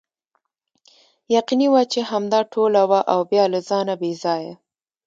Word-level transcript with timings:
یقیني 1.37 1.67
وه 1.73 1.81
چې 1.91 1.99
همدا 2.09 2.39
ټوله 2.53 2.81
وه 2.89 2.99
او 3.13 3.19
بیا 3.31 3.45
له 3.53 3.59
ځانه 3.69 3.93
بې 4.01 4.11
ځایه. 4.23 4.53